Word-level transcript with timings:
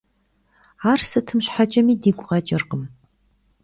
Ар 0.91 0.99
сытым 1.09 1.39
щхьэкӀэми 1.45 1.93
дигу 2.01 2.25
къэкӀыркъым. 2.29 2.83